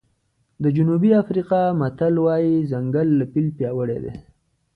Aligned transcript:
د 0.63 0.65
جنوبي 0.75 1.11
افریقا 1.21 1.61
متل 1.79 2.13
وایي 2.25 2.55
ځنګل 2.71 3.07
له 3.19 3.25
فیل 3.31 3.47
پیاوړی 3.57 3.97
دی. 4.03 4.13